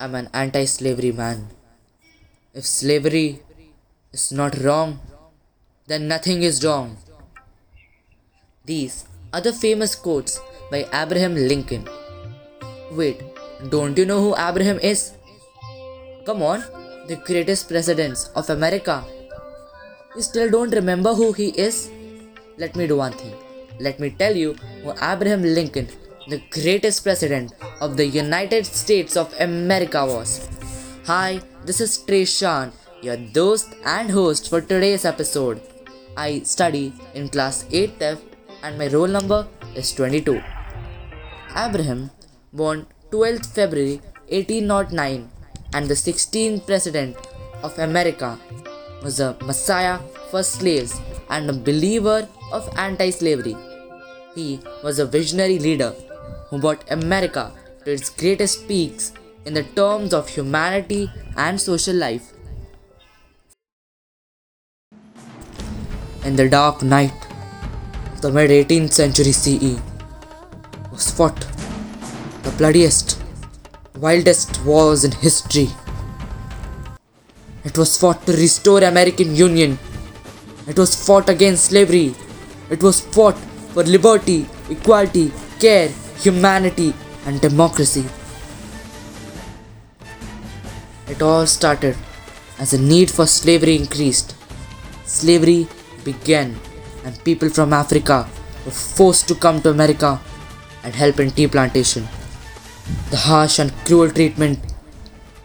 [0.00, 1.48] I'm an anti slavery man.
[2.54, 3.42] If slavery
[4.12, 5.00] is not wrong,
[5.88, 6.98] then nothing is wrong.
[8.64, 10.38] These are the famous quotes
[10.70, 11.88] by Abraham Lincoln.
[12.92, 13.24] Wait,
[13.70, 15.14] don't you know who Abraham is?
[16.24, 16.62] Come on,
[17.08, 19.02] the greatest president of America.
[20.14, 21.90] You still don't remember who he is?
[22.56, 23.34] Let me do one thing.
[23.80, 24.54] Let me tell you
[24.84, 25.88] who Abraham Lincoln,
[26.28, 30.46] the greatest president of the United States of America was.
[31.06, 35.62] Hi, this is Treshan, your host and host for today's episode.
[36.18, 38.18] I study in class 8F
[38.62, 40.42] and my roll number is 22.
[41.56, 42.10] Abraham,
[42.52, 45.30] born 12th February 1809
[45.72, 47.16] and the 16th President
[47.62, 48.38] of America,
[49.02, 49.98] was a messiah
[50.30, 51.00] for slaves
[51.30, 53.56] and a believer of anti slavery.
[54.34, 55.94] He was a visionary leader
[56.48, 57.52] who brought America
[57.84, 59.12] to its greatest peaks
[59.44, 62.32] in the terms of humanity and social life.
[66.24, 67.26] In the dark night
[68.12, 69.80] of the mid 18th century CE
[70.90, 71.46] was fought
[72.42, 73.22] the bloodiest,
[73.96, 75.68] wildest wars in history.
[77.64, 79.78] It was fought to restore American Union.
[80.66, 82.14] It was fought against slavery.
[82.70, 83.38] It was fought
[83.72, 85.90] for liberty, equality, care,
[86.20, 86.94] humanity,
[87.26, 88.04] and democracy.
[91.08, 91.96] It all started
[92.58, 94.34] as the need for slavery increased.
[95.04, 95.66] Slavery
[96.04, 96.56] began,
[97.04, 98.28] and people from Africa
[98.64, 100.20] were forced to come to America
[100.84, 102.08] and help in tea plantation.
[103.10, 104.58] The harsh and cruel treatment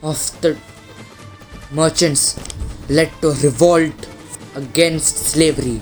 [0.02, 0.58] of the
[1.72, 2.38] merchants
[2.90, 4.08] led to a revolt
[4.56, 5.80] against slavery.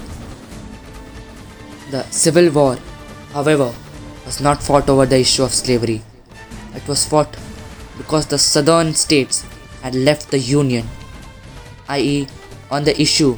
[1.91, 2.77] The Civil War,
[3.33, 3.73] however,
[4.31, 6.01] was not fought over the issue of slavery.
[6.73, 7.35] It was fought
[7.97, 9.43] because the southern states
[9.81, 10.87] had left the Union,
[11.89, 12.27] i.e.,
[12.69, 13.35] on the issue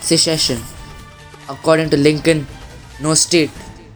[0.00, 0.58] secession.
[1.48, 2.48] According to Lincoln,
[3.00, 3.52] no state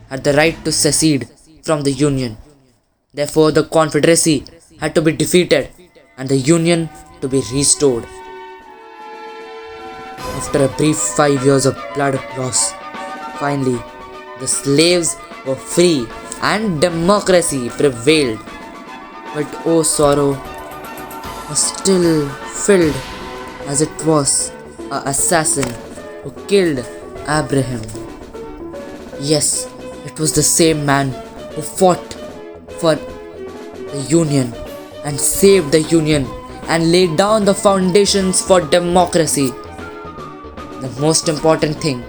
[0.08, 1.28] had the right to secede
[1.64, 2.36] from the Union.
[3.12, 4.44] Therefore, the Confederacy
[4.78, 5.70] had to be defeated
[6.16, 6.88] and the Union
[7.20, 8.06] to be restored.
[10.38, 12.72] After a brief five years of blood loss,
[13.40, 13.80] finally,
[14.40, 16.06] the slaves were free
[16.42, 18.38] and democracy prevailed.
[19.34, 20.32] But oh sorrow,
[21.48, 22.28] was still
[22.64, 22.96] filled
[23.66, 24.50] as it was
[24.90, 25.68] a assassin
[26.22, 26.78] who killed
[27.28, 27.82] Abraham.
[29.20, 29.68] Yes,
[30.04, 31.10] it was the same man
[31.54, 32.14] who fought
[32.80, 34.52] for the Union
[35.04, 36.26] and saved the Union
[36.68, 39.48] and laid down the foundations for democracy.
[40.80, 42.02] The most important thing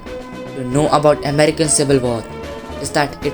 [0.56, 2.24] to know about American Civil War
[2.82, 3.34] is that it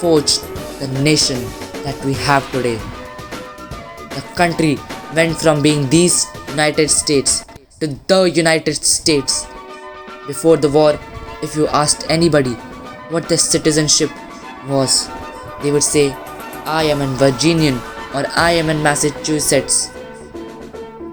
[0.00, 0.42] forged
[0.80, 1.42] the nation
[1.84, 2.78] that we have today.
[4.16, 4.78] The country
[5.14, 7.44] went from being these United States
[7.80, 9.46] to the United States.
[10.26, 10.98] Before the war,
[11.42, 12.54] if you asked anybody
[13.14, 14.10] what their citizenship
[14.68, 15.08] was,
[15.62, 16.12] they would say,
[16.64, 17.80] I am an Virginian
[18.14, 19.90] or I am in Massachusetts.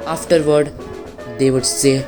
[0.06, 0.72] Afterward,
[1.40, 2.06] they would say,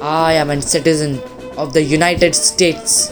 [0.00, 1.20] I am a citizen
[1.56, 3.08] of the United States.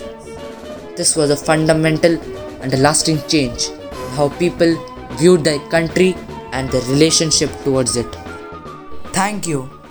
[0.97, 2.21] This was a fundamental
[2.63, 4.77] and a lasting change in how people
[5.17, 6.15] viewed their country
[6.53, 8.11] and their relationship towards it.
[9.13, 9.82] Thank you